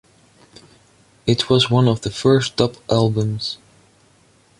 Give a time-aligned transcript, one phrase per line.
[1.27, 3.59] It was one of the first dub albums.